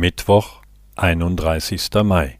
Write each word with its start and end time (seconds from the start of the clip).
Mittwoch, 0.00 0.62
einunddreißigster 0.96 2.04
Mai. 2.04 2.38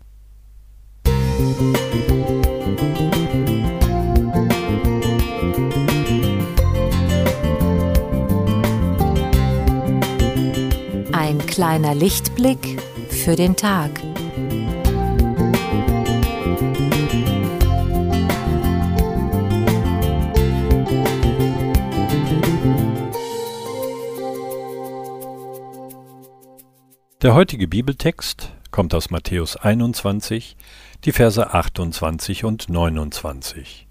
Ein 11.12 11.38
kleiner 11.46 11.94
Lichtblick 11.94 12.80
für 13.10 13.36
den 13.36 13.54
Tag. 13.56 13.90
Der 27.22 27.34
heutige 27.34 27.68
Bibeltext 27.68 28.50
kommt 28.70 28.94
aus 28.94 29.10
Matthäus 29.10 29.54
21, 29.54 30.56
die 31.04 31.12
Verse 31.12 31.52
28 31.52 32.44
und 32.44 32.70
29. 32.70 33.86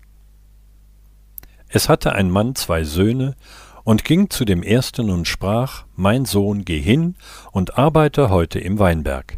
Es 1.67 1.89
hatte 1.89 2.13
ein 2.13 2.31
Mann 2.31 2.55
zwei 2.55 2.84
Söhne 2.84 3.36
und 3.84 4.03
ging 4.03 4.31
zu 4.31 4.45
dem 4.45 4.63
ersten 4.63 5.12
und 5.12 5.27
sprach, 5.27 5.86
Mein 5.95 6.26
Sohn, 6.26 6.66
geh 6.66 6.81
hin 6.81 7.17
und 7.52 7.77
arbeite 7.77 8.31
heute 8.31 8.58
im 8.58 8.80
Weinberg. 8.80 9.38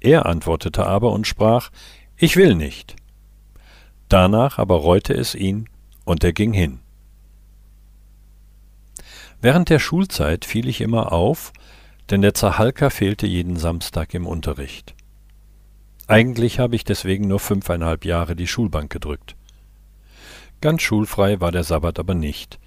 Er 0.00 0.24
antwortete 0.24 0.86
aber 0.86 1.12
und 1.12 1.26
sprach, 1.26 1.68
Ich 2.16 2.36
will 2.36 2.54
nicht. 2.54 2.96
Danach 4.08 4.56
aber 4.56 4.76
reute 4.76 5.12
es 5.12 5.34
ihn, 5.34 5.68
und 6.06 6.24
er 6.24 6.32
ging 6.32 6.54
hin. 6.54 6.80
Während 9.42 9.68
der 9.68 9.80
Schulzeit 9.80 10.46
fiel 10.46 10.66
ich 10.66 10.80
immer 10.80 11.12
auf, 11.12 11.52
denn 12.10 12.22
der 12.22 12.34
Zahalka 12.34 12.90
fehlte 12.90 13.26
jeden 13.26 13.56
Samstag 13.56 14.14
im 14.14 14.26
Unterricht. 14.26 14.94
Eigentlich 16.06 16.58
habe 16.58 16.74
ich 16.74 16.84
deswegen 16.84 17.28
nur 17.28 17.38
fünfeinhalb 17.38 18.04
Jahre 18.04 18.34
die 18.34 18.46
Schulbank 18.46 18.90
gedrückt. 18.90 19.36
Ganz 20.60 20.82
schulfrei 20.82 21.40
war 21.40 21.52
der 21.52 21.64
Sabbat 21.64 21.98
aber 21.98 22.14
nicht, 22.14 22.58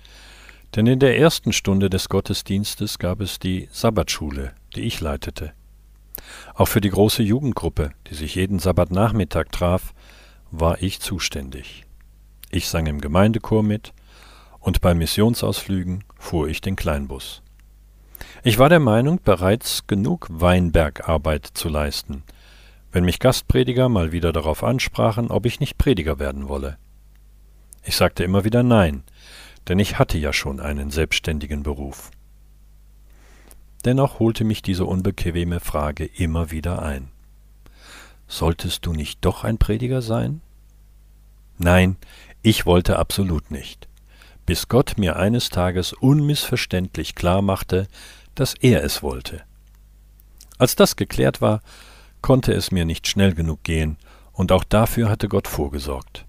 denn 0.76 0.86
in 0.88 1.00
der 1.00 1.18
ersten 1.18 1.52
Stunde 1.52 1.90
des 1.90 2.08
Gottesdienstes 2.08 3.00
gab 3.00 3.20
es 3.20 3.40
die 3.40 3.68
Sabbatschule, 3.72 4.54
die 4.76 4.82
ich 4.82 5.02
leitete. 5.02 5.54
Auch 6.54 6.68
für 6.68 6.82
die 6.82 6.92
große 6.92 7.24
Jugendgruppe, 7.24 7.92
die 8.08 8.14
sich 8.14 8.36
jeden 8.36 8.60
Sabbatnachmittag 8.60 9.46
traf, 9.52 9.94
war 10.52 10.82
ich 10.82 11.00
zuständig. 11.00 11.86
Ich 12.52 12.70
sang 12.70 12.86
im 12.86 13.02
Gemeindechor 13.02 13.64
mit 13.64 13.94
und 14.60 14.82
bei 14.82 14.94
Missionsausflügen 14.94 16.04
fuhr 16.18 16.48
ich 16.48 16.62
den 16.62 16.76
Kleinbus. 16.76 17.42
Ich 18.44 18.58
war 18.58 18.70
der 18.70 18.80
Meinung, 18.80 19.20
bereits 19.24 19.88
genug 19.88 20.28
Weinbergarbeit 20.32 21.46
zu 21.54 21.70
leisten, 21.70 22.24
wenn 22.92 23.06
mich 23.06 23.20
Gastprediger 23.20 23.90
mal 23.90 24.12
wieder 24.12 24.32
darauf 24.32 24.64
ansprachen, 24.64 25.32
ob 25.32 25.46
ich 25.46 25.60
nicht 25.60 25.78
Prediger 25.78 26.20
werden 26.20 26.50
wolle. 26.50 26.78
Ich 27.84 27.96
sagte 27.96 28.24
immer 28.24 28.44
wieder 28.44 28.64
Nein, 28.64 29.04
denn 29.68 29.80
ich 29.80 30.00
hatte 30.00 30.18
ja 30.18 30.34
schon 30.34 30.60
einen 30.60 30.92
selbstständigen 30.92 31.64
Beruf. 31.64 32.12
Dennoch 33.86 34.20
holte 34.20 34.44
mich 34.44 34.62
diese 34.62 34.86
unbequeme 34.86 35.60
Frage 35.60 36.06
immer 36.06 36.52
wieder 36.52 36.82
ein. 36.82 37.10
Solltest 38.28 38.86
du 38.86 38.94
nicht 38.94 39.26
doch 39.26 39.44
ein 39.44 39.58
Prediger 39.58 40.02
sein? 40.02 40.42
Nein, 41.58 41.98
ich 42.42 42.66
wollte 42.66 42.98
absolut 42.98 43.52
nicht, 43.52 43.88
bis 44.46 44.68
Gott 44.68 44.98
mir 44.98 45.16
eines 45.16 45.50
Tages 45.50 45.94
unmissverständlich 45.94 47.16
klar 47.16 47.42
machte, 47.42 47.88
dass 48.36 48.54
er 48.56 48.84
es 48.84 49.04
wollte. 49.04 49.44
Als 50.58 50.76
das 50.76 50.96
geklärt 50.96 51.42
war, 51.42 51.62
konnte 52.22 52.54
es 52.54 52.72
mir 52.72 52.86
nicht 52.86 53.08
schnell 53.08 53.34
genug 53.34 53.64
gehen, 53.64 53.98
und 54.34 54.52
auch 54.52 54.64
dafür 54.64 55.10
hatte 55.10 55.28
Gott 55.28 55.48
vorgesorgt. 55.48 56.26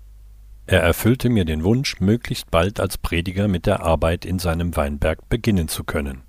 Er 0.67 0.81
erfüllte 0.81 1.29
mir 1.29 1.45
den 1.45 1.65
Wunsch, 1.65 2.01
möglichst 2.01 2.51
bald 2.51 2.81
als 2.81 2.99
Prediger 2.99 3.49
mit 3.49 3.67
der 3.67 3.83
Arbeit 3.83 4.25
in 4.25 4.39
seinem 4.39 4.77
Weinberg 4.77 5.29
beginnen 5.29 5.69
zu 5.69 5.85
können. 5.85 6.23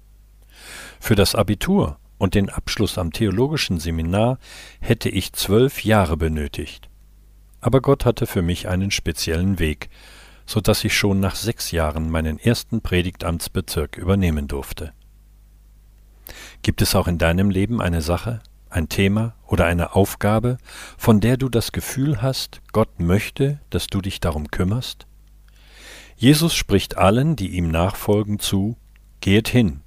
Für 1.00 1.16
das 1.16 1.36
Abitur 1.36 1.98
und 2.18 2.36
den 2.36 2.50
Abschluss 2.50 2.98
am 2.98 3.12
theologischen 3.12 3.80
Seminar 3.80 4.40
hätte 4.80 5.10
ich 5.10 5.34
zwölf 5.34 5.84
Jahre 5.84 6.18
benötigt. 6.18 6.90
Aber 7.62 7.82
Gott 7.82 8.06
hatte 8.06 8.26
für 8.26 8.42
mich 8.42 8.68
einen 8.68 8.92
speziellen 8.92 9.60
Weg, 9.60 9.90
so 10.46 10.62
dass 10.62 10.84
ich 10.84 10.96
schon 10.96 11.20
nach 11.20 11.36
sechs 11.36 11.72
Jahren 11.72 12.09
meinen 12.09 12.40
ersten 12.40 12.81
Predigtamtsbezirk 12.81 13.98
übernehmen 13.98 14.48
durfte. 14.48 14.94
Gibt 16.62 16.81
es 16.81 16.96
auch 16.96 17.08
in 17.08 17.18
deinem 17.18 17.50
Leben 17.50 17.81
eine 17.81 18.02
Sache, 18.02 18.42
ein 18.70 18.90
Thema 18.90 19.36
oder 19.48 19.66
eine 19.66 19.96
Aufgabe, 19.96 20.58
von 20.98 21.20
der 21.20 21.38
du 21.38 21.50
das 21.50 21.72
Gefühl 21.72 22.22
hast, 22.22 22.62
Gott 22.72 23.00
möchte, 23.00 23.59
dass 23.70 23.88
du 23.88 24.02
dich 24.02 24.20
darum 24.20 24.50
kümmerst? 24.50 25.06
Jesus 26.16 26.54
spricht 26.54 26.98
allen, 26.98 27.36
die 27.36 27.50
ihm 27.50 27.70
nachfolgen, 27.70 28.40
zu, 28.40 28.78
Geht 29.22 29.48
hin. 29.48 29.80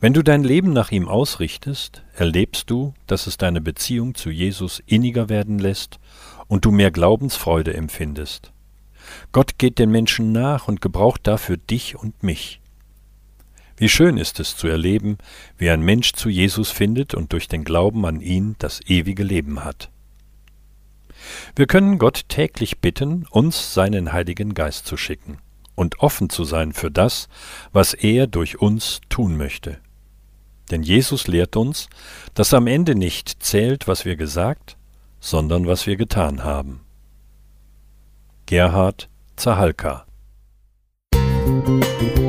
Wenn 0.00 0.12
du 0.12 0.22
dein 0.22 0.44
Leben 0.44 0.74
nach 0.74 0.90
ihm 0.90 1.08
ausrichtest, 1.08 2.02
erlebst 2.14 2.68
du, 2.68 2.92
dass 3.06 3.26
es 3.26 3.38
deine 3.38 3.62
Beziehung 3.62 4.14
zu 4.14 4.30
Jesus 4.30 4.82
inniger 4.84 5.30
werden 5.30 5.58
lässt 5.58 5.98
und 6.46 6.66
du 6.66 6.70
mehr 6.70 6.90
Glaubensfreude 6.90 7.72
empfindest. 7.72 8.52
Gott 9.32 9.58
geht 9.58 9.78
den 9.78 9.90
Menschen 9.90 10.32
nach 10.32 10.68
und 10.68 10.80
gebraucht 10.80 11.22
dafür 11.24 11.56
dich 11.56 11.96
und 11.96 12.22
mich. 12.22 12.60
Wie 13.76 13.88
schön 13.88 14.16
ist 14.16 14.38
es 14.38 14.56
zu 14.56 14.68
erleben, 14.68 15.18
wie 15.58 15.70
ein 15.70 15.82
Mensch 15.82 16.12
zu 16.12 16.28
Jesus 16.28 16.70
findet 16.70 17.14
und 17.14 17.32
durch 17.32 17.48
den 17.48 17.64
Glauben 17.64 18.06
an 18.06 18.20
ihn 18.20 18.54
das 18.58 18.80
ewige 18.86 19.24
Leben 19.24 19.64
hat. 19.64 19.90
Wir 21.56 21.66
können 21.66 21.98
Gott 21.98 22.28
täglich 22.28 22.78
bitten, 22.78 23.26
uns 23.30 23.74
seinen 23.74 24.12
Heiligen 24.12 24.54
Geist 24.54 24.86
zu 24.86 24.96
schicken 24.96 25.38
und 25.74 26.00
offen 26.00 26.30
zu 26.30 26.44
sein 26.44 26.72
für 26.72 26.90
das, 26.90 27.28
was 27.72 27.94
er 27.94 28.26
durch 28.26 28.60
uns 28.60 29.00
tun 29.08 29.36
möchte. 29.36 29.78
Denn 30.70 30.82
Jesus 30.82 31.26
lehrt 31.26 31.56
uns, 31.56 31.88
dass 32.34 32.54
am 32.54 32.66
Ende 32.66 32.94
nicht 32.94 33.42
zählt, 33.42 33.88
was 33.88 34.04
wir 34.04 34.16
gesagt, 34.16 34.76
sondern 35.20 35.66
was 35.66 35.86
wir 35.86 35.96
getan 35.96 36.44
haben. 36.44 36.80
Gerhard 38.46 39.08
Zahalka. 39.36 40.04
Musik 41.14 42.21